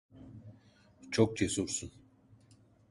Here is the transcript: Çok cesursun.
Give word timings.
Çok 1.11 1.37
cesursun. 1.37 1.91